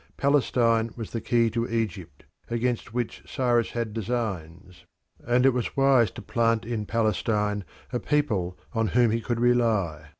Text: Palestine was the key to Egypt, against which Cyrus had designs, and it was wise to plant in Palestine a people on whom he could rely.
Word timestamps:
Palestine 0.17 0.89
was 0.95 1.11
the 1.11 1.21
key 1.21 1.51
to 1.51 1.69
Egypt, 1.69 2.25
against 2.49 2.91
which 2.91 3.21
Cyrus 3.27 3.69
had 3.73 3.93
designs, 3.93 4.83
and 5.27 5.45
it 5.45 5.53
was 5.53 5.77
wise 5.77 6.09
to 6.09 6.23
plant 6.23 6.65
in 6.65 6.87
Palestine 6.87 7.63
a 7.93 7.99
people 7.99 8.57
on 8.73 8.87
whom 8.97 9.11
he 9.11 9.21
could 9.21 9.39
rely. 9.39 10.09